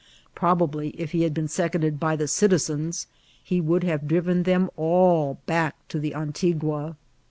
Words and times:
Probably, 0.33 0.89
if 0.99 1.11
he 1.11 1.21
had 1.21 1.31
been 1.35 1.47
seconded 1.47 1.99
by 1.99 2.15
the 2.15 2.27
citizens, 2.27 3.05
he 3.43 3.61
would 3.61 3.83
have 3.83 4.07
driven 4.07 4.41
them 4.41 4.71
all 4.75 5.37
back 5.45 5.75
to 5.89 5.99
the 5.99 6.15
Antigua. 6.15 6.97